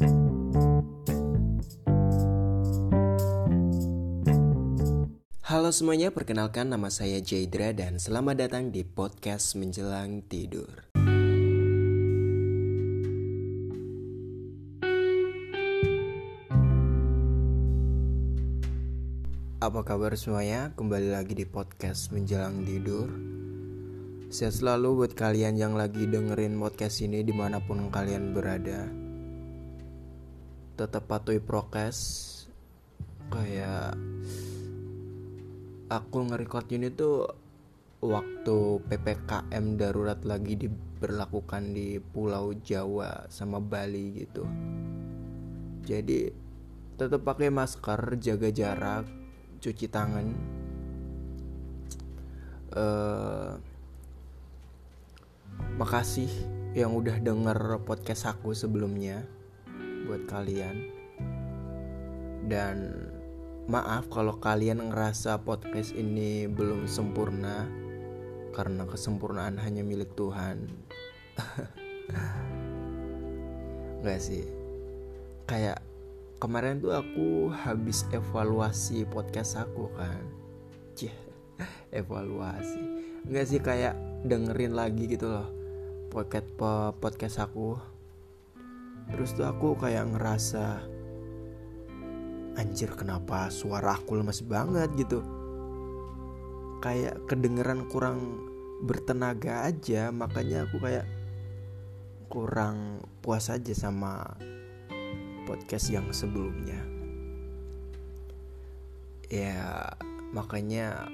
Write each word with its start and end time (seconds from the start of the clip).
Halo 0.00 0.08
semuanya, 5.76 6.08
perkenalkan 6.08 6.72
nama 6.72 6.88
saya 6.88 7.20
Jaidra 7.20 7.76
dan 7.76 8.00
selamat 8.00 8.48
datang 8.48 8.72
di 8.72 8.80
podcast 8.80 9.60
Menjelang 9.60 10.24
Tidur. 10.24 10.88
Apa 19.60 19.84
kabar 19.84 20.16
semuanya? 20.16 20.72
Kembali 20.80 21.12
lagi 21.12 21.36
di 21.36 21.44
podcast 21.44 22.08
Menjelang 22.08 22.64
Tidur. 22.64 23.12
Sehat 24.32 24.56
selalu 24.64 25.04
buat 25.04 25.12
kalian 25.12 25.60
yang 25.60 25.76
lagi 25.76 26.08
dengerin 26.08 26.56
podcast 26.56 27.04
ini 27.04 27.20
di 27.20 27.36
mana 27.36 27.60
pun 27.60 27.92
kalian 27.92 28.32
berada. 28.32 29.09
Tetap 30.80 31.12
patuhi 31.12 31.44
prokes, 31.44 32.00
kayak 33.28 34.00
aku 35.92 36.24
nge-record 36.24 36.72
ini 36.72 36.88
tuh 36.88 37.28
waktu 38.00 38.80
PPKM 38.88 39.76
darurat 39.76 40.16
lagi 40.24 40.56
diberlakukan 40.56 41.76
di 41.76 42.00
Pulau 42.00 42.56
Jawa 42.64 43.28
sama 43.28 43.60
Bali 43.60 44.24
gitu. 44.24 44.48
Jadi 45.84 46.32
tetap 46.96 47.28
pakai 47.28 47.52
masker, 47.52 48.16
jaga 48.16 48.48
jarak, 48.48 49.04
cuci 49.60 49.84
tangan. 49.84 50.26
Uh, 52.72 53.52
makasih 55.76 56.32
yang 56.72 56.96
udah 56.96 57.20
denger 57.20 57.84
podcast 57.84 58.32
aku 58.32 58.56
sebelumnya 58.56 59.28
buat 60.10 60.26
kalian. 60.26 60.90
Dan 62.50 63.06
Maaf 63.70 64.10
kalau 64.10 64.34
kalian 64.42 64.90
ngerasa 64.90 65.46
podcast 65.46 65.94
ini 65.94 66.50
belum 66.50 66.90
sempurna 66.90 67.70
karena 68.50 68.82
kesempurnaan 68.82 69.62
hanya 69.62 69.86
milik 69.86 70.10
Tuhan. 70.18 70.66
Gak 74.02 74.18
sih. 74.18 74.42
Kayak 75.46 75.86
kemarin 76.42 76.82
tuh 76.82 76.98
aku 76.98 77.54
habis 77.54 78.02
evaluasi 78.10 79.06
podcast 79.06 79.62
aku 79.62 79.86
kan. 79.94 80.26
Cih, 80.98 81.14
evaluasi. 81.94 82.82
Enggak 83.22 83.46
sih 83.46 83.62
kayak 83.62 83.94
dengerin 84.26 84.74
lagi 84.74 85.06
gitu 85.06 85.30
loh 85.30 85.46
podcast 86.10 86.50
podcast 86.98 87.38
aku. 87.38 87.78
Terus 89.08 89.32
tuh 89.32 89.48
aku 89.48 89.80
kayak 89.80 90.12
ngerasa 90.12 90.84
anjir 92.60 92.92
kenapa 92.92 93.48
suara 93.48 93.96
aku 93.96 94.20
lemes 94.20 94.44
banget 94.44 94.92
gitu. 95.00 95.24
Kayak 96.84 97.24
kedengeran 97.24 97.88
kurang 97.88 98.48
bertenaga 98.84 99.68
aja 99.68 100.08
makanya 100.12 100.64
aku 100.64 100.80
kayak 100.80 101.04
kurang 102.32 103.04
puas 103.20 103.52
aja 103.52 103.72
sama 103.72 104.24
podcast 105.48 105.90
yang 105.90 106.08
sebelumnya. 106.12 106.78
Ya 109.30 109.90
makanya 110.30 111.10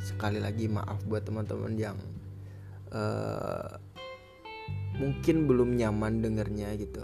sekali 0.00 0.40
lagi 0.40 0.68
maaf 0.68 1.00
buat 1.08 1.24
teman-teman 1.24 1.76
yang 1.76 1.96
uh, 2.92 3.80
mungkin 4.94 5.50
belum 5.50 5.74
nyaman 5.74 6.22
dengernya 6.22 6.78
gitu. 6.78 7.02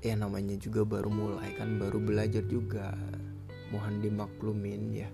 Ya 0.00 0.16
namanya 0.16 0.56
juga 0.56 0.82
baru 0.82 1.12
mulai 1.12 1.54
kan 1.54 1.78
baru 1.78 2.00
belajar 2.02 2.42
juga. 2.48 2.96
Mohon 3.70 3.94
dimaklumin 4.02 4.82
ya. 4.90 5.10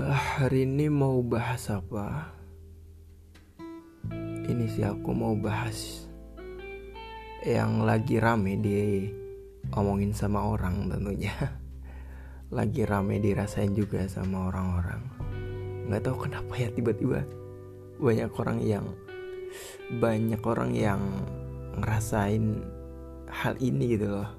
Uh, 0.00 0.16
hari 0.40 0.66
ini 0.66 0.90
mau 0.90 1.20
bahas 1.22 1.70
apa? 1.70 2.34
Ini 4.50 4.66
sih 4.66 4.82
aku 4.82 5.14
mau 5.14 5.36
bahas 5.38 6.08
yang 7.46 7.86
lagi 7.86 8.18
rame 8.18 8.58
di 8.58 9.06
omongin 9.76 10.10
sama 10.10 10.50
orang 10.50 10.90
tentunya. 10.90 11.36
Lagi 12.50 12.82
rame 12.82 13.22
dirasain 13.22 13.70
juga 13.78 14.02
sama 14.10 14.50
orang-orang 14.50 15.29
nggak 15.90 16.06
tahu 16.06 16.30
kenapa 16.30 16.54
ya 16.54 16.70
tiba-tiba 16.70 17.26
banyak 17.98 18.30
orang 18.38 18.58
yang 18.62 18.86
banyak 19.98 20.38
orang 20.46 20.70
yang 20.70 21.02
ngerasain 21.82 22.62
hal 23.26 23.58
ini 23.58 23.98
gitu 23.98 24.06
loh. 24.06 24.30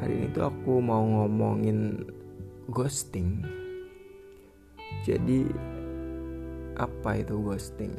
Hari 0.00 0.12
ini 0.16 0.26
tuh 0.32 0.48
aku 0.48 0.80
mau 0.80 1.04
ngomongin 1.04 2.00
ghosting. 2.72 3.44
Jadi 5.04 5.44
apa 6.80 7.20
itu 7.20 7.36
ghosting? 7.36 7.92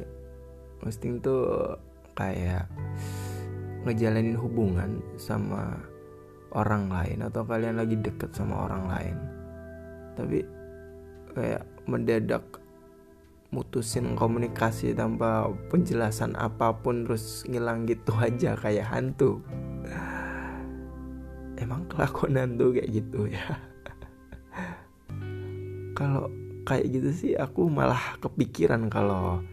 Ghosting 0.82 1.22
tuh 1.22 1.78
kayak 2.18 2.66
ngejalanin 3.86 4.34
hubungan 4.34 4.98
sama 5.14 5.78
orang 6.54 6.90
lain 6.90 7.22
atau 7.22 7.46
kalian 7.46 7.78
lagi 7.78 7.98
deket 7.98 8.34
sama 8.34 8.66
orang 8.66 8.84
lain. 8.90 9.16
Tapi 10.14 10.63
kayak 11.34 11.66
mendadak 11.84 12.42
mutusin 13.54 14.18
komunikasi 14.18 14.98
tanpa 14.98 15.46
penjelasan 15.70 16.34
apa 16.34 16.74
pun 16.74 17.06
terus 17.06 17.46
ngilang 17.46 17.86
gitu 17.86 18.10
aja 18.26 18.58
kayak 18.58 18.90
hantu. 18.90 19.38
Emang 21.54 21.86
kelakuan 21.86 22.34
hantu 22.34 22.74
kayak 22.74 22.90
gitu 22.90 23.30
ya. 23.30 23.46
Kalau 25.98 26.26
kayak 26.66 26.90
gitu 26.90 27.10
sih 27.14 27.32
aku 27.38 27.70
malah 27.70 28.18
kepikiran 28.18 28.90
kalau 28.90 29.44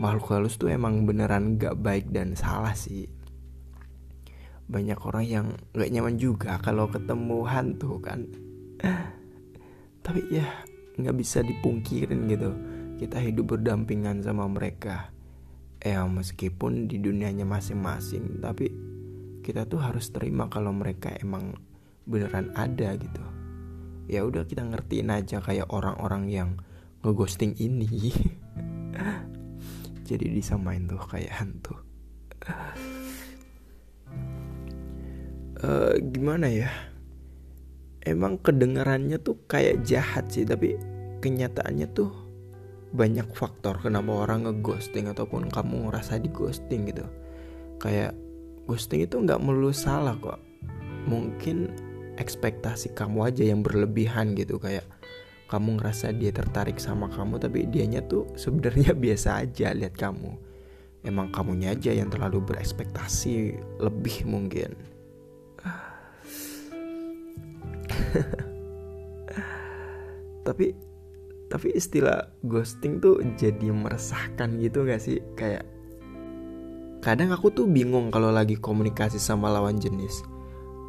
makhluk 0.00 0.32
halus 0.32 0.56
tuh 0.56 0.72
emang 0.72 1.04
beneran 1.04 1.60
gak 1.60 1.76
baik 1.76 2.08
dan 2.08 2.32
salah 2.32 2.72
sih. 2.72 3.12
Banyak 4.72 4.96
orang 5.04 5.26
yang 5.28 5.46
gak 5.76 5.92
nyaman 5.92 6.16
juga 6.16 6.56
kalau 6.64 6.88
ketemu 6.88 7.44
hantu 7.44 8.00
kan. 8.00 8.24
Tapi 10.06 10.20
ya 10.32 10.48
nggak 10.96 11.16
bisa 11.16 11.40
dipungkirin 11.40 12.28
gitu. 12.28 12.50
Kita 13.00 13.18
hidup 13.18 13.56
berdampingan 13.56 14.22
sama 14.22 14.46
mereka. 14.46 15.10
Ya 15.82 16.06
meskipun 16.06 16.86
di 16.86 17.02
dunianya 17.02 17.42
masing-masing 17.42 18.38
tapi 18.38 18.70
kita 19.42 19.66
tuh 19.66 19.82
harus 19.82 20.14
terima 20.14 20.46
kalau 20.46 20.70
mereka 20.70 21.10
emang 21.18 21.58
beneran 22.06 22.54
ada 22.54 22.94
gitu. 22.94 23.24
Ya 24.06 24.22
udah 24.22 24.46
kita 24.46 24.62
ngertiin 24.62 25.10
aja 25.10 25.42
kayak 25.42 25.74
orang-orang 25.74 26.30
yang 26.30 26.50
ngeghosting 27.02 27.58
ini. 27.58 27.88
Jadi 30.08 30.26
disamain 30.30 30.86
tuh 30.86 31.02
kayak 31.02 31.42
hantu. 31.42 31.74
Uh, 35.62 35.94
gimana 36.10 36.50
ya 36.50 36.91
emang 38.02 38.38
kedengarannya 38.42 39.18
tuh 39.22 39.38
kayak 39.46 39.86
jahat 39.86 40.26
sih 40.30 40.42
tapi 40.42 40.74
kenyataannya 41.22 41.86
tuh 41.94 42.10
banyak 42.92 43.26
faktor. 43.32 43.80
Kenapa 43.80 44.28
orang 44.28 44.44
ngeghosting 44.46 45.08
ataupun 45.08 45.48
kamu 45.48 45.88
ngerasa 45.88 46.20
di 46.20 46.28
ghosting 46.28 46.90
gitu? 46.92 47.06
Kayak 47.80 48.12
ghosting 48.68 49.06
itu 49.06 49.16
nggak 49.16 49.40
melulu 49.40 49.72
salah 49.72 50.14
kok. 50.20 50.38
Mungkin 51.08 51.72
ekspektasi 52.20 52.92
kamu 52.92 53.32
aja 53.32 53.42
yang 53.48 53.64
berlebihan 53.64 54.36
gitu. 54.36 54.60
Kayak 54.60 54.84
kamu 55.48 55.80
ngerasa 55.80 56.12
dia 56.16 56.32
tertarik 56.32 56.80
sama 56.80 57.08
kamu 57.12 57.36
tapi 57.40 57.68
dianya 57.68 58.04
tuh 58.04 58.28
sebenarnya 58.36 58.92
biasa 59.04 59.46
aja 59.48 59.72
lihat 59.72 59.96
kamu. 59.96 60.36
Emang 61.02 61.34
kamunya 61.34 61.74
aja 61.74 61.90
yang 61.90 62.14
terlalu 62.14 62.38
berekspektasi 62.46 63.58
lebih 63.82 64.22
mungkin 64.22 64.91
tapi 70.46 70.76
tapi 71.52 71.68
istilah 71.76 72.32
ghosting 72.48 72.96
tuh 72.96 73.20
jadi 73.36 73.68
meresahkan 73.68 74.56
gitu 74.56 74.88
gak 74.88 75.04
sih? 75.04 75.20
Kayak 75.36 75.68
kadang 77.04 77.28
aku 77.28 77.52
tuh 77.52 77.68
bingung 77.68 78.08
kalau 78.08 78.32
lagi 78.32 78.56
komunikasi 78.56 79.20
sama 79.20 79.52
lawan 79.52 79.76
jenis. 79.76 80.24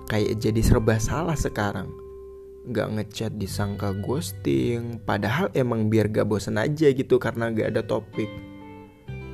Kayak 0.07 0.39
jadi 0.39 0.61
serba 0.63 0.95
salah 1.03 1.35
sekarang. 1.35 1.91
Gak 2.71 2.95
ngechat 2.95 3.35
disangka 3.35 3.91
ghosting 3.91 5.03
padahal 5.03 5.51
emang 5.51 5.91
biar 5.91 6.07
gak 6.07 6.31
bosen 6.31 6.55
aja 6.55 6.87
gitu 6.95 7.19
karena 7.19 7.51
gak 7.51 7.75
ada 7.75 7.83
topik. 7.83 8.31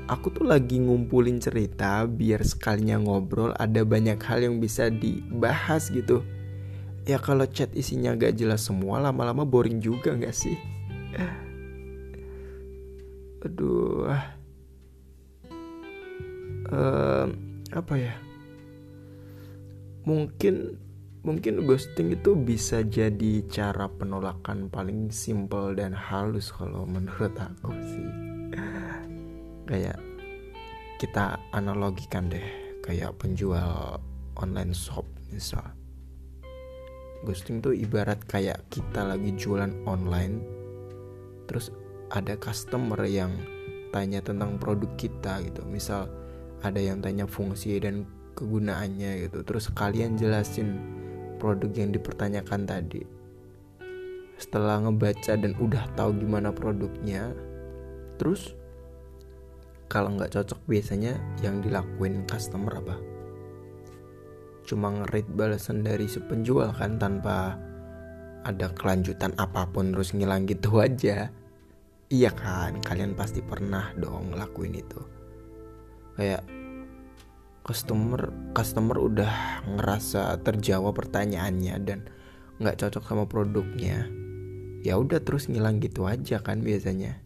Aku 0.09 0.33
tuh 0.33 0.49
lagi 0.49 0.81
ngumpulin 0.81 1.37
cerita 1.37 2.09
biar 2.09 2.41
sekalinya 2.41 2.97
ngobrol 2.97 3.53
ada 3.53 3.85
banyak 3.85 4.17
hal 4.17 4.41
yang 4.41 4.57
bisa 4.57 4.89
dibahas 4.89 5.93
gitu 5.93 6.25
ya 7.09 7.17
kalau 7.17 7.49
chat 7.49 7.73
isinya 7.73 8.13
gak 8.13 8.37
jelas 8.37 8.69
semua 8.69 9.01
lama-lama 9.01 9.41
boring 9.41 9.81
juga 9.81 10.13
gak 10.13 10.35
sih? 10.35 10.53
Aduh. 13.41 14.05
Uh, 16.69 17.25
apa 17.73 17.93
ya? 17.97 18.13
Mungkin 20.05 20.77
mungkin 21.25 21.65
ghosting 21.65 22.13
itu 22.13 22.37
bisa 22.37 22.85
jadi 22.85 23.41
cara 23.49 23.89
penolakan 23.89 24.69
paling 24.69 25.09
simple 25.09 25.73
dan 25.73 25.97
halus 25.97 26.53
kalau 26.53 26.85
menurut 26.85 27.33
aku 27.33 27.73
sih. 27.73 28.09
Kayak 29.65 29.97
kita 31.01 31.41
analogikan 31.57 32.29
deh 32.29 32.45
kayak 32.85 33.17
penjual 33.17 33.97
online 34.35 34.73
shop 34.75 35.05
misal 35.31 35.78
ghosting 37.23 37.59
tuh 37.59 37.75
ibarat 37.75 38.19
kayak 38.27 38.63
kita 38.71 39.03
lagi 39.03 39.35
jualan 39.35 39.71
online 39.83 40.39
terus 41.49 41.73
ada 42.09 42.37
customer 42.39 43.01
yang 43.05 43.33
tanya 43.89 44.21
tentang 44.21 44.61
produk 44.61 44.89
kita 44.97 45.41
gitu. 45.45 45.65
Misal 45.65 46.09
ada 46.61 46.77
yang 46.77 47.01
tanya 47.01 47.25
fungsi 47.25 47.81
dan 47.81 48.05
kegunaannya 48.37 49.27
gitu 49.27 49.43
terus 49.43 49.67
kalian 49.73 50.15
jelasin 50.15 50.77
produk 51.41 51.69
yang 51.73 51.91
dipertanyakan 51.91 52.63
tadi. 52.69 53.03
Setelah 54.39 54.87
ngebaca 54.87 55.35
dan 55.35 55.51
udah 55.59 55.83
tahu 55.99 56.15
gimana 56.15 56.55
produknya 56.55 57.35
terus 58.15 58.55
kalau 59.89 60.13
nggak 60.15 60.31
cocok 60.31 60.59
biasanya 60.69 61.17
yang 61.41 61.59
dilakuin 61.65 62.23
customer 62.29 62.77
apa 62.77 63.18
cuma 64.69 64.93
ngerit 64.93 65.25
balasan 65.33 65.81
dari 65.81 66.05
si 66.05 66.21
penjual 66.21 66.69
kan 66.77 67.01
tanpa 67.01 67.57
ada 68.45 68.69
kelanjutan 68.77 69.33
apa 69.41 69.65
pun 69.65 69.89
terus 69.89 70.13
ngilang 70.13 70.45
gitu 70.45 70.77
aja. 70.85 71.33
Iya 72.09 72.31
kan 72.33 72.77
kalian 72.85 73.17
pasti 73.17 73.41
pernah 73.41 73.89
dong 73.97 74.33
ngelakuin 74.33 74.77
itu. 74.77 75.01
Kayak 76.13 76.45
customer 77.65 78.29
customer 78.53 78.97
udah 78.97 79.33
ngerasa 79.65 80.37
terjawab 80.45 80.93
pertanyaannya 80.97 81.75
dan 81.85 81.99
nggak 82.61 82.81
cocok 82.81 83.03
sama 83.05 83.25
produknya 83.29 84.09
ya 84.81 84.97
udah 84.97 85.21
terus 85.21 85.49
ngilang 85.49 85.81
gitu 85.81 86.05
aja 86.05 86.41
kan 86.41 86.61
biasanya. 86.61 87.17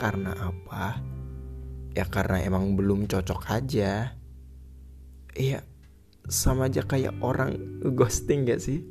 Karena 0.00 0.32
apa? 0.32 1.00
Ya 1.92 2.08
karena 2.08 2.40
emang 2.40 2.72
belum 2.76 3.04
cocok 3.04 3.40
aja. 3.52 4.16
Iya 5.36 5.69
sama 6.30 6.70
aja 6.70 6.86
kayak 6.86 7.18
orang 7.26 7.58
ghosting 7.82 8.46
gak 8.46 8.62
sih? 8.62 8.86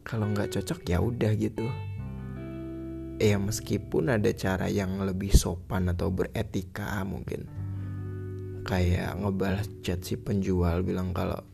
Kalau 0.00 0.32
nggak 0.32 0.56
cocok 0.56 0.80
ya 0.88 0.98
udah 1.04 1.32
gitu. 1.36 1.68
Ya 3.20 3.36
meskipun 3.36 4.08
ada 4.08 4.32
cara 4.32 4.72
yang 4.72 4.96
lebih 5.04 5.36
sopan 5.36 5.92
atau 5.92 6.08
beretika 6.08 7.04
mungkin. 7.04 7.44
Kayak 8.64 9.12
ngebalas 9.20 9.68
chat 9.84 10.00
si 10.08 10.16
penjual 10.16 10.80
bilang 10.80 11.12
kalau 11.12 11.44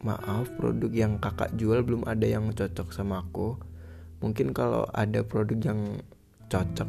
maaf 0.00 0.48
produk 0.56 0.88
yang 0.88 1.20
kakak 1.20 1.52
jual 1.60 1.84
belum 1.84 2.08
ada 2.08 2.24
yang 2.24 2.48
cocok 2.56 2.94
sama 2.96 3.20
aku. 3.20 3.60
Mungkin 4.24 4.56
kalau 4.56 4.88
ada 4.96 5.20
produk 5.26 5.60
yang 5.60 5.80
cocok 6.48 6.88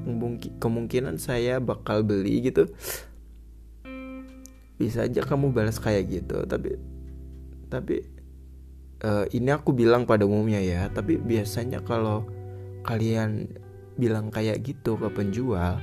kemungkinan 0.63 1.19
saya 1.19 1.59
bakal 1.59 2.07
beli 2.07 2.45
gitu. 2.45 2.71
Bisa 4.79 5.09
aja 5.09 5.25
kamu 5.25 5.51
balas 5.51 5.81
kayak 5.81 6.07
gitu 6.07 6.45
tapi 6.45 6.90
tapi 7.71 8.03
uh, 9.07 9.25
ini 9.31 9.49
aku 9.55 9.71
bilang 9.71 10.03
pada 10.03 10.27
umumnya 10.27 10.59
ya 10.59 10.91
tapi 10.91 11.15
biasanya 11.15 11.79
kalau 11.81 12.27
kalian 12.83 13.47
bilang 13.95 14.27
kayak 14.27 14.59
gitu 14.67 14.99
ke 14.99 15.07
penjual 15.07 15.79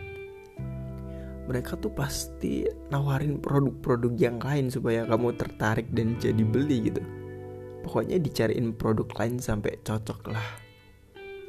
mereka 1.48 1.80
tuh 1.80 1.88
pasti 1.88 2.68
nawarin 2.92 3.40
produk-produk 3.40 4.12
yang 4.20 4.36
lain 4.36 4.68
supaya 4.68 5.08
kamu 5.08 5.32
tertarik 5.32 5.88
dan 5.96 6.12
jadi 6.20 6.44
beli 6.44 6.92
gitu. 6.92 7.00
Pokoknya 7.88 8.20
dicariin 8.20 8.76
produk 8.76 9.08
lain 9.16 9.40
sampai 9.40 9.80
cocok 9.80 10.28
lah. 10.28 10.44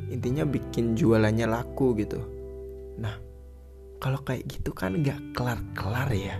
Intinya 0.08 0.48
bikin 0.48 0.96
jualannya 0.96 1.52
laku 1.52 2.00
gitu. 2.00 2.24
Nah 2.96 3.20
kalau 4.00 4.24
kayak 4.24 4.48
gitu 4.48 4.72
kan 4.72 5.04
nggak 5.04 5.20
kelar-kelar 5.36 6.08
ya 6.16 6.40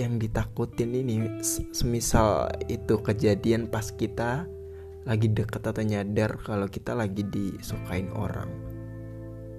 yang 0.00 0.16
ditakutin 0.16 0.96
ini 0.96 1.44
semisal 1.76 2.48
itu 2.72 2.96
kejadian 3.04 3.68
pas 3.68 3.92
kita 3.92 4.48
lagi 5.04 5.28
deket 5.28 5.60
atau 5.60 5.84
nyadar 5.84 6.40
kalau 6.40 6.68
kita 6.68 6.96
lagi 6.96 7.24
disukain 7.28 8.08
orang. 8.16 8.48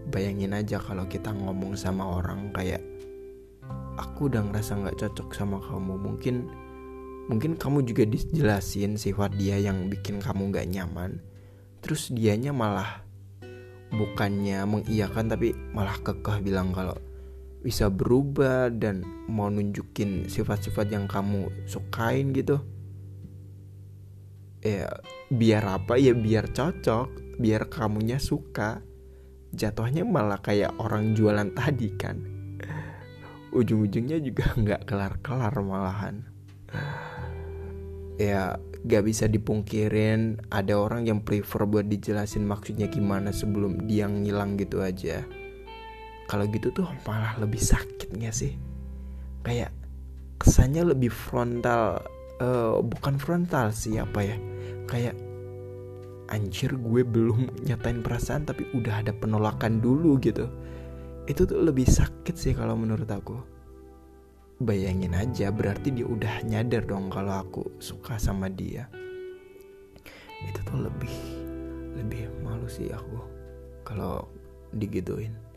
Bayangin 0.10 0.58
aja 0.58 0.82
kalau 0.82 1.06
kita 1.06 1.30
ngomong 1.30 1.78
sama 1.78 2.04
orang 2.04 2.50
kayak 2.50 2.82
aku 4.02 4.28
udah 4.34 4.42
ngerasa 4.50 4.82
nggak 4.82 4.98
cocok 4.98 5.30
sama 5.34 5.62
kamu. 5.62 5.94
Mungkin 5.98 6.36
mungkin 7.30 7.54
kamu 7.56 7.86
juga 7.86 8.04
dijelasin 8.10 8.98
sifat 8.98 9.38
dia 9.38 9.62
yang 9.62 9.88
bikin 9.88 10.18
kamu 10.18 10.50
nggak 10.50 10.70
nyaman. 10.74 11.22
Terus 11.86 12.10
dianya 12.10 12.54
malah 12.54 13.06
bukannya 13.92 14.64
mengiyakan 14.66 15.30
tapi 15.30 15.54
malah 15.76 15.98
kekeh 16.02 16.40
bilang 16.42 16.72
kalau 16.72 16.96
bisa 17.62 17.94
berubah 17.94 18.74
dan 18.74 19.06
mau 19.30 19.48
nunjukin 19.48 20.26
sifat-sifat 20.26 20.90
yang 20.90 21.06
kamu 21.06 21.50
sukain 21.70 22.34
gitu. 22.34 22.58
Ya 24.66 24.90
biar 25.30 25.82
apa? 25.82 25.98
Ya 25.98 26.18
biar 26.18 26.50
cocok 26.50 27.38
biar 27.38 27.70
kamunya 27.70 28.18
suka. 28.18 28.82
Jatuhnya 29.54 30.06
malah 30.06 30.42
kayak 30.42 30.78
orang 30.82 31.14
jualan 31.14 31.54
tadi 31.60 31.90
kan. 31.98 32.18
Ujung-ujungnya 33.54 34.18
juga 34.22 34.54
nggak 34.62 34.90
kelar-kelar 34.90 35.54
malahan. 35.62 36.26
Ya 38.18 38.58
gak 38.82 39.06
bisa 39.06 39.30
dipungkirin 39.30 40.42
ada 40.50 40.74
orang 40.74 41.06
yang 41.06 41.22
prefer 41.22 41.70
buat 41.70 41.86
dijelasin 41.86 42.42
maksudnya 42.42 42.90
gimana 42.90 43.30
sebelum 43.30 43.86
dia 43.86 44.10
ngilang 44.10 44.58
gitu 44.58 44.82
aja 44.82 45.22
kalau 46.32 46.48
gitu 46.48 46.72
tuh 46.72 46.88
malah 47.04 47.36
lebih 47.44 47.60
sakit 47.60 48.16
gak 48.16 48.32
sih? 48.32 48.56
Kayak 49.44 49.76
kesannya 50.40 50.96
lebih 50.96 51.12
frontal 51.12 52.00
uh, 52.40 52.80
bukan 52.80 53.20
frontal 53.20 53.76
sih 53.76 54.00
apa 54.00 54.24
ya? 54.24 54.40
Kayak 54.88 55.20
anjir 56.32 56.72
gue 56.80 57.04
belum 57.04 57.68
nyatain 57.68 58.00
perasaan 58.00 58.48
tapi 58.48 58.64
udah 58.72 59.04
ada 59.04 59.12
penolakan 59.12 59.84
dulu 59.84 60.16
gitu. 60.24 60.48
Itu 61.28 61.44
tuh 61.44 61.68
lebih 61.68 61.84
sakit 61.84 62.40
sih 62.40 62.56
kalau 62.56 62.80
menurut 62.80 63.12
aku. 63.12 63.36
Bayangin 64.64 65.12
aja 65.12 65.52
berarti 65.52 65.92
dia 65.92 66.08
udah 66.08 66.48
nyadar 66.48 66.88
dong 66.88 67.12
kalau 67.12 67.44
aku 67.44 67.76
suka 67.84 68.16
sama 68.16 68.48
dia. 68.48 68.88
Itu 70.48 70.64
tuh 70.64 70.80
lebih 70.80 71.12
lebih 72.00 72.32
malu 72.40 72.72
sih 72.72 72.88
aku 72.88 73.20
kalau 73.84 74.32
digituin 74.72 75.51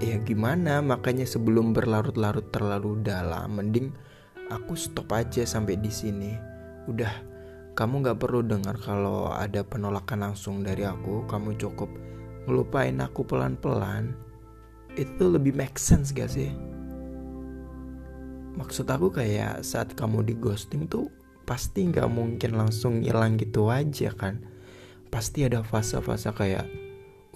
ya 0.00 0.16
gimana 0.24 0.80
makanya 0.80 1.28
sebelum 1.28 1.76
berlarut-larut 1.76 2.48
terlalu 2.52 3.04
dalam 3.04 3.56
mending 3.56 3.92
aku 4.48 4.74
stop 4.74 5.12
aja 5.12 5.44
sampai 5.44 5.76
di 5.76 5.92
sini 5.92 6.32
udah 6.88 7.30
kamu 7.80 8.02
gak 8.02 8.20
perlu 8.20 8.42
dengar 8.42 8.76
kalau 8.76 9.30
ada 9.32 9.62
penolakan 9.64 10.20
langsung 10.30 10.60
dari 10.60 10.84
aku. 10.84 11.24
Kamu 11.24 11.56
cukup 11.56 11.88
ngelupain 12.44 12.98
aku 13.00 13.24
pelan-pelan. 13.24 14.12
Itu 14.98 15.32
lebih 15.32 15.54
make 15.54 15.78
sense 15.78 16.12
gak 16.12 16.28
sih? 16.28 16.52
Maksud 18.58 18.90
aku 18.90 19.14
kayak 19.14 19.62
saat 19.64 19.94
kamu 19.94 20.26
di 20.26 20.34
ghosting 20.36 20.90
tuh 20.90 21.08
pasti 21.48 21.88
gak 21.88 22.10
mungkin 22.10 22.58
langsung 22.58 23.00
hilang 23.00 23.38
gitu 23.40 23.70
aja 23.70 24.12
kan. 24.12 24.42
Pasti 25.08 25.46
ada 25.46 25.62
fase-fase 25.62 26.28
kayak 26.36 26.66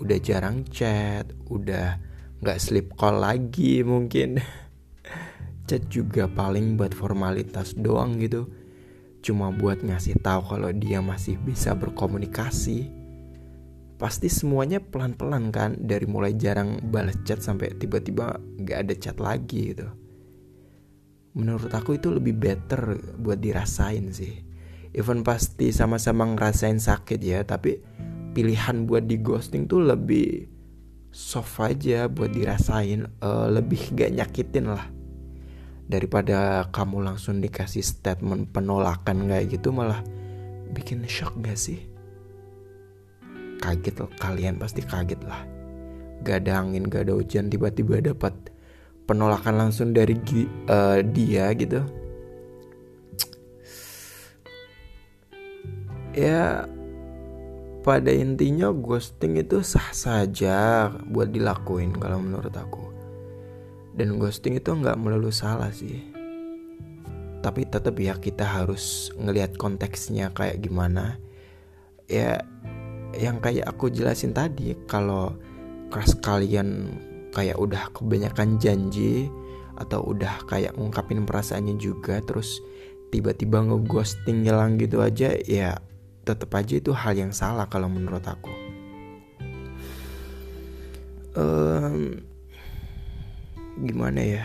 udah 0.01 0.19
jarang 0.23 0.67
chat, 0.69 1.29
udah 1.51 1.99
gak 2.43 2.59
sleep 2.61 2.95
call 2.99 3.21
lagi 3.21 3.83
mungkin. 3.83 4.41
chat 5.69 5.87
juga 5.89 6.29
paling 6.29 6.77
buat 6.77 6.93
formalitas 6.93 7.73
doang 7.73 8.21
gitu 8.21 8.65
cuma 9.25 9.49
buat 9.49 9.81
ngasih 9.81 10.21
tahu 10.21 10.53
kalau 10.53 10.71
dia 10.77 11.01
masih 11.01 11.41
bisa 11.41 11.73
berkomunikasi. 11.73 12.93
Pasti 13.97 14.29
semuanya 14.29 14.85
pelan-pelan 14.85 15.49
kan 15.49 15.81
dari 15.81 16.05
mulai 16.05 16.37
jarang 16.37 16.77
balas 16.93 17.17
chat 17.25 17.41
sampai 17.41 17.73
tiba-tiba 17.73 18.37
gak 18.61 18.79
ada 18.85 18.95
chat 19.01 19.17
lagi 19.17 19.73
gitu. 19.73 19.89
Menurut 21.41 21.73
aku 21.73 21.97
itu 21.97 22.13
lebih 22.13 22.37
better 22.37 23.01
buat 23.17 23.41
dirasain 23.41 24.13
sih. 24.13 24.45
Even 24.93 25.25
pasti 25.27 25.73
sama-sama 25.73 26.29
ngerasain 26.29 26.79
sakit 26.79 27.19
ya, 27.19 27.43
tapi 27.43 27.81
pilihan 28.35 28.85
buat 28.91 29.07
di 29.07 29.23
ghosting 29.23 29.71
tuh 29.71 29.87
lebih 29.87 30.51
soft 31.15 31.63
aja 31.63 32.11
buat 32.11 32.35
dirasain, 32.35 33.07
uh, 33.23 33.47
lebih 33.47 33.95
gak 33.95 34.11
nyakitin 34.11 34.75
lah. 34.75 34.91
Daripada 35.87 36.67
kamu 36.75 37.07
langsung 37.07 37.39
dikasih 37.39 37.87
statement 37.87 38.51
penolakan 38.51 39.31
kayak 39.31 39.55
gitu 39.55 39.71
malah 39.71 40.03
bikin 40.75 41.07
shock 41.07 41.39
gak 41.39 41.55
sih? 41.55 41.79
Kaget 43.63 44.03
kalian 44.19 44.59
pasti 44.59 44.83
kaget 44.83 45.23
lah. 45.23 45.47
Gak 46.27 46.43
ada 46.45 46.67
angin 46.67 46.91
gak 46.91 47.07
ada 47.07 47.15
hujan 47.15 47.47
tiba-tiba 47.47 48.03
dapat 48.03 48.35
penolakan 49.07 49.55
langsung 49.55 49.95
dari 49.95 50.19
uh, 50.67 50.99
dia 50.99 51.55
gitu. 51.55 51.79
Ya 56.15 56.67
pada 57.85 58.09
intinya 58.09 58.73
ghosting 58.73 59.37
itu 59.37 59.61
sah 59.61 59.93
saja 59.93 60.89
buat 61.13 61.29
dilakuin 61.29 61.93
kalau 62.01 62.17
menurut 62.17 62.57
aku. 62.57 62.89
Dan 63.93 64.17
ghosting 64.17 64.57
itu 64.57 64.73
nggak 64.73 64.97
melulu 64.97 65.29
salah 65.29 65.69
sih. 65.69 66.01
Tapi 67.45 67.69
tetap 67.69 68.01
ya 68.01 68.17
kita 68.17 68.43
harus 68.43 69.13
ngelihat 69.21 69.61
konteksnya 69.61 70.33
kayak 70.33 70.65
gimana. 70.65 71.21
Ya 72.09 72.41
yang 73.21 73.39
kayak 73.45 73.69
aku 73.69 73.93
jelasin 73.93 74.33
tadi 74.33 74.73
kalau 74.89 75.37
keras 75.93 76.17
kalian 76.25 76.97
kayak 77.37 77.61
udah 77.61 77.93
kebanyakan 77.93 78.57
janji 78.57 79.29
atau 79.77 80.03
udah 80.09 80.41
kayak 80.49 80.73
ngungkapin 80.75 81.29
perasaannya 81.29 81.77
juga 81.77 82.19
terus 82.25 82.65
tiba-tiba 83.13 83.63
ngeghosting 83.63 84.43
ngilang 84.47 84.79
gitu 84.79 85.03
aja 85.03 85.35
ya 85.47 85.79
tetap 86.25 86.51
aja 86.57 86.81
itu 86.81 86.91
hal 86.97 87.15
yang 87.15 87.31
salah 87.31 87.69
kalau 87.69 87.87
menurut 87.87 88.25
aku. 88.25 88.51
Um, 91.37 92.25
gimana 93.85 94.21
ya? 94.25 94.45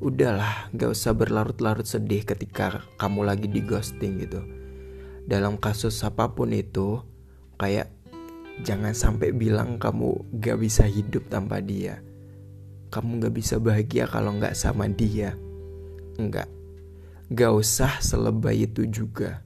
Udahlah 0.00 0.72
gak 0.72 0.96
usah 0.96 1.12
berlarut-larut 1.12 1.84
sedih 1.84 2.24
ketika 2.24 2.80
kamu 2.96 3.28
lagi 3.28 3.46
di 3.46 3.60
ghosting 3.60 4.24
gitu. 4.24 4.40
Dalam 5.28 5.60
kasus 5.60 6.00
apa 6.00 6.32
pun 6.32 6.56
itu 6.56 7.04
kayak 7.60 7.92
jangan 8.64 8.96
sampai 8.96 9.36
bilang 9.36 9.76
kamu 9.76 10.40
gak 10.40 10.56
bisa 10.56 10.88
hidup 10.88 11.28
tanpa 11.28 11.60
dia. 11.60 12.00
Kamu 12.88 13.20
gak 13.20 13.34
bisa 13.36 13.60
bahagia 13.60 14.08
kalau 14.08 14.32
gak 14.40 14.56
sama 14.56 14.88
dia. 14.88 15.36
Enggak 16.16 16.59
Gak 17.30 17.54
usah 17.54 18.02
selebay 18.02 18.66
itu 18.66 18.90
juga. 18.90 19.38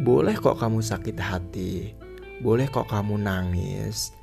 Boleh 0.00 0.32
kok 0.40 0.56
kamu 0.56 0.80
sakit 0.80 1.20
hati, 1.20 1.92
boleh 2.40 2.64
kok 2.72 2.88
kamu 2.88 3.20
nangis, 3.20 4.16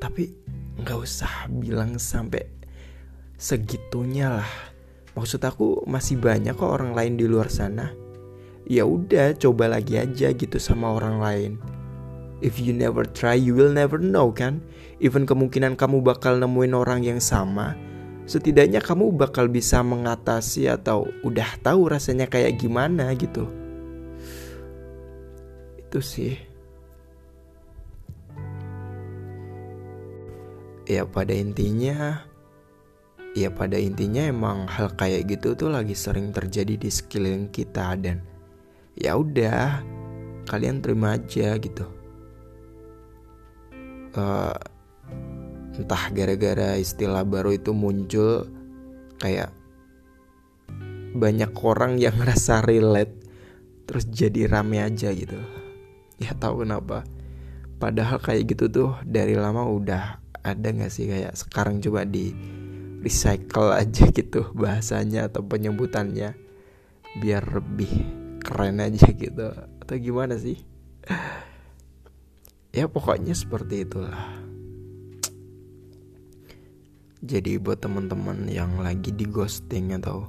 tapi 0.00 0.32
gak 0.80 1.04
usah 1.04 1.52
bilang 1.52 2.00
sampai 2.00 2.48
segitunya 3.36 4.40
lah. 4.40 4.52
Maksud 5.12 5.44
aku 5.44 5.84
masih 5.84 6.16
banyak 6.16 6.56
kok 6.56 6.72
orang 6.72 6.96
lain 6.96 7.20
di 7.20 7.28
luar 7.28 7.52
sana. 7.52 7.92
Ya 8.64 8.88
udah, 8.88 9.36
coba 9.36 9.68
lagi 9.68 10.00
aja 10.00 10.32
gitu 10.32 10.56
sama 10.56 10.96
orang 10.96 11.20
lain. 11.20 11.52
If 12.40 12.56
you 12.56 12.72
never 12.72 13.04
try, 13.04 13.36
you 13.36 13.52
will 13.52 13.68
never 13.68 14.00
know 14.00 14.32
kan? 14.32 14.64
Even 14.96 15.28
kemungkinan 15.28 15.76
kamu 15.76 16.00
bakal 16.00 16.40
nemuin 16.40 16.72
orang 16.72 17.04
yang 17.04 17.20
sama, 17.20 17.76
setidaknya 18.26 18.78
kamu 18.78 19.14
bakal 19.14 19.50
bisa 19.50 19.82
mengatasi 19.82 20.70
atau 20.70 21.10
udah 21.26 21.58
tahu 21.60 21.90
rasanya 21.90 22.30
kayak 22.30 22.58
gimana 22.58 23.10
gitu. 23.18 23.50
Itu 25.78 25.98
sih. 26.00 26.38
Ya 30.86 31.06
pada 31.06 31.32
intinya 31.32 32.26
ya 33.32 33.48
pada 33.48 33.80
intinya 33.80 34.28
emang 34.28 34.68
hal 34.68 34.92
kayak 34.92 35.24
gitu 35.30 35.56
tuh 35.56 35.72
lagi 35.72 35.96
sering 35.96 36.34
terjadi 36.36 36.76
di 36.76 36.90
sekeliling 36.92 37.48
kita 37.48 37.96
dan 37.96 38.20
ya 38.92 39.16
udah 39.16 39.80
kalian 40.44 40.84
terima 40.84 41.16
aja 41.16 41.56
gitu. 41.56 41.86
Uh, 44.12 44.52
entah 45.72 46.12
gara-gara 46.12 46.76
istilah 46.76 47.24
baru 47.24 47.56
itu 47.56 47.72
muncul 47.72 48.44
kayak 49.16 49.52
banyak 51.16 51.52
orang 51.60 52.00
yang 52.00 52.16
ngerasa 52.20 52.64
relate 52.64 53.14
terus 53.88 54.08
jadi 54.08 54.48
rame 54.48 54.80
aja 54.80 55.12
gitu. 55.12 55.36
Ya 56.20 56.32
tahu 56.38 56.64
kenapa? 56.64 57.04
Padahal 57.82 58.22
kayak 58.22 58.54
gitu 58.54 58.70
tuh 58.70 58.90
dari 59.02 59.34
lama 59.34 59.66
udah 59.66 60.22
ada 60.44 60.68
nggak 60.70 60.92
sih? 60.92 61.10
Kayak 61.10 61.34
sekarang 61.34 61.82
coba 61.82 62.06
di 62.06 62.30
recycle 63.02 63.74
aja 63.80 64.08
gitu 64.08 64.54
bahasanya 64.54 65.28
atau 65.28 65.42
penyebutannya 65.42 66.38
biar 67.20 67.42
lebih 67.58 67.92
keren 68.40 68.80
aja 68.80 69.10
gitu. 69.10 69.52
Atau 69.82 69.96
gimana 69.98 70.36
sih? 70.38 70.60
Ya 72.72 72.88
pokoknya 72.88 73.36
seperti 73.36 73.84
itulah 73.84 74.41
jadi 77.22 77.62
buat 77.62 77.78
teman-teman 77.78 78.50
yang 78.50 78.82
lagi 78.82 79.14
di 79.14 79.22
ghosting 79.30 79.94
atau 79.94 80.26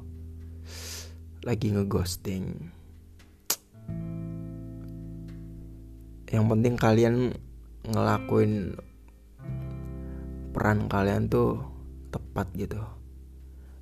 lagi 1.41 1.73
ngeghosting, 1.73 2.69
yang 6.29 6.45
penting 6.45 6.77
kalian 6.77 7.33
ngelakuin 7.89 8.77
peran 10.53 10.85
kalian 10.85 11.25
tuh 11.33 11.65
tepat 12.13 12.45
gitu. 12.53 12.77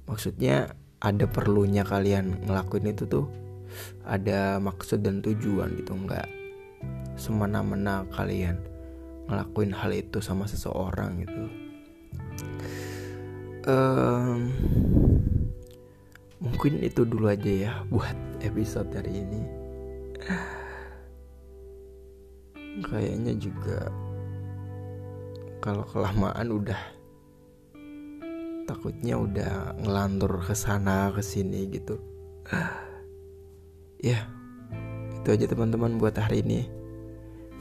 Maksudnya 0.08 0.72
ada 1.04 1.28
perlunya 1.28 1.84
kalian 1.84 2.48
ngelakuin 2.48 2.96
itu 2.96 3.04
tuh 3.12 3.28
ada 4.08 4.56
maksud 4.64 5.04
dan 5.04 5.20
tujuan 5.20 5.84
gitu. 5.84 6.00
Nggak 6.00 6.32
semena-mena 7.20 8.08
kalian 8.16 8.56
ngelakuin 9.28 9.76
hal 9.76 9.92
itu 9.92 10.24
sama 10.24 10.48
seseorang 10.48 11.28
gitu 11.28 11.61
um, 13.68 14.50
mungkin 16.42 16.82
itu 16.82 17.06
dulu 17.06 17.30
aja 17.30 17.52
ya 17.52 17.74
buat 17.90 18.16
episode 18.42 18.90
hari 18.94 19.22
ini. 19.22 19.42
Kayaknya 22.82 23.34
juga 23.38 23.92
kalau 25.62 25.86
kelamaan 25.86 26.48
udah 26.50 26.82
takutnya 28.66 29.20
udah 29.20 29.78
ngelantur 29.84 30.42
ke 30.42 30.56
sana 30.56 31.12
ke 31.14 31.22
sini 31.22 31.68
gitu. 31.70 32.00
Ya 34.02 34.26
itu 35.22 35.28
aja 35.30 35.46
teman-teman 35.46 36.02
buat 36.02 36.18
hari 36.18 36.42
ini. 36.42 36.66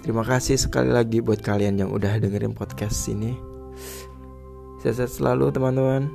Terima 0.00 0.24
kasih 0.24 0.56
sekali 0.56 0.88
lagi 0.88 1.20
buat 1.20 1.44
kalian 1.44 1.76
yang 1.76 1.92
udah 1.92 2.16
dengerin 2.16 2.56
podcast 2.56 3.04
ini 3.12 3.36
Sehat 4.80 5.12
selalu 5.12 5.52
teman-teman. 5.52 6.08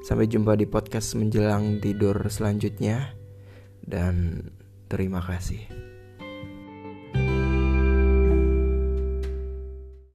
Sampai 0.00 0.24
jumpa 0.24 0.56
di 0.56 0.64
podcast 0.64 1.12
menjelang 1.12 1.76
tidur 1.76 2.16
selanjutnya. 2.32 3.12
Dan 3.84 4.48
terima 4.88 5.20
kasih. 5.20 5.87